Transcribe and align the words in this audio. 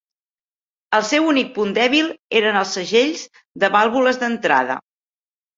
El 0.99 1.03
seu 1.09 1.27
únic 1.33 1.51
punt 1.57 1.75
dèbil 1.75 2.09
eren 2.41 2.59
els 2.63 2.73
segells 2.79 3.29
de 3.65 3.73
vàlvules 3.77 4.23
d'entrada. 4.25 4.81